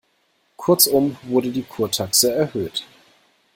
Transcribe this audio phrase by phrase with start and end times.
[0.57, 2.87] Kurzum wurde die Kurtaxe erhöht.